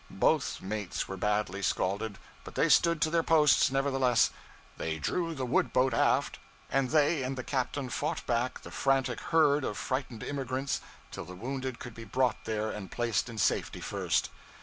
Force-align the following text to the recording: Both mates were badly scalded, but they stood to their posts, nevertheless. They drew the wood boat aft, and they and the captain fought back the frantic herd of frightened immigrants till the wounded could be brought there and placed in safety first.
Both 0.09 0.61
mates 0.63 1.07
were 1.07 1.15
badly 1.15 1.61
scalded, 1.61 2.17
but 2.43 2.55
they 2.55 2.69
stood 2.69 3.01
to 3.03 3.11
their 3.11 3.21
posts, 3.21 3.69
nevertheless. 3.69 4.31
They 4.77 4.97
drew 4.97 5.35
the 5.35 5.45
wood 5.45 5.71
boat 5.71 5.93
aft, 5.93 6.39
and 6.71 6.89
they 6.89 7.21
and 7.21 7.37
the 7.37 7.43
captain 7.43 7.87
fought 7.87 8.25
back 8.25 8.61
the 8.63 8.71
frantic 8.71 9.19
herd 9.19 9.63
of 9.63 9.77
frightened 9.77 10.23
immigrants 10.23 10.81
till 11.11 11.25
the 11.25 11.35
wounded 11.35 11.77
could 11.77 11.93
be 11.93 12.03
brought 12.03 12.45
there 12.45 12.71
and 12.71 12.89
placed 12.91 13.29
in 13.29 13.37
safety 13.37 13.79
first. 13.79 14.31